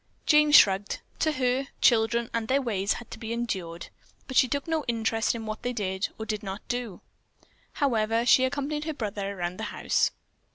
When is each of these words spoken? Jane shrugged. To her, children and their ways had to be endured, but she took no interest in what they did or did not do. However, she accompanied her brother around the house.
Jane 0.25 0.51
shrugged. 0.51 0.99
To 1.19 1.33
her, 1.33 1.67
children 1.79 2.31
and 2.33 2.47
their 2.47 2.59
ways 2.59 2.93
had 2.93 3.11
to 3.11 3.19
be 3.19 3.31
endured, 3.31 3.89
but 4.27 4.35
she 4.35 4.47
took 4.47 4.67
no 4.67 4.83
interest 4.87 5.35
in 5.35 5.45
what 5.45 5.61
they 5.61 5.73
did 5.73 6.09
or 6.17 6.25
did 6.25 6.41
not 6.41 6.67
do. 6.67 7.01
However, 7.73 8.25
she 8.25 8.43
accompanied 8.43 8.85
her 8.85 8.95
brother 8.95 9.37
around 9.39 9.57
the 9.57 9.65
house. 9.65 10.09